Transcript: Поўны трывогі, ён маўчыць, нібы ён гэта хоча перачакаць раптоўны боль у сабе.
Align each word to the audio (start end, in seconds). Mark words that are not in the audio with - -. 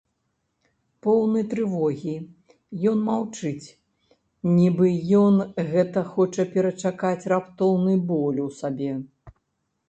Поўны 1.07 1.41
трывогі, 1.51 2.13
ён 2.91 2.97
маўчыць, 3.09 3.67
нібы 4.55 4.89
ён 5.21 5.35
гэта 5.69 5.99
хоча 6.17 6.47
перачакаць 6.57 7.21
раптоўны 7.35 7.93
боль 8.15 8.43
у 8.47 8.49
сабе. 8.63 8.91